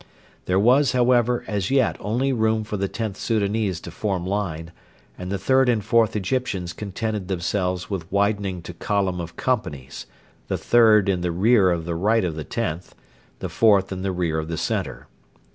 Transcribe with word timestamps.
There 0.45 0.57
was, 0.57 0.93
however, 0.93 1.43
as 1.45 1.69
yet 1.69 1.95
only 1.99 2.33
room 2.33 2.63
for 2.63 2.75
the 2.75 2.87
Xth 2.89 3.17
Soudanese 3.17 3.79
to 3.81 3.91
form 3.91 4.25
line, 4.25 4.71
and 5.15 5.31
the 5.31 5.37
3rd 5.37 5.69
and 5.71 5.81
4th 5.83 6.15
Egyptians 6.15 6.73
contented 6.73 7.27
themselves 7.27 7.87
with 7.91 8.11
widening 8.11 8.63
to 8.63 8.73
column 8.73 9.19
of 9.21 9.35
companies 9.35 10.07
the 10.47 10.55
3rd 10.57 11.07
in 11.07 11.21
rear 11.21 11.69
of 11.69 11.85
the 11.85 11.93
right 11.93 12.25
of 12.25 12.33
the 12.33 12.43
Xth, 12.45 12.93
the 13.37 13.47
4th 13.47 13.91
in 13.91 14.01
rear 14.15 14.39
of 14.39 14.47
the 14.47 14.57
centre. 14.57 15.05